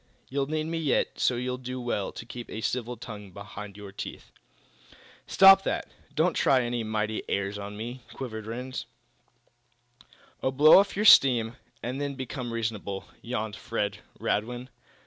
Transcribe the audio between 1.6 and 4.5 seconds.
well to keep a civil tongue behind your teeth!"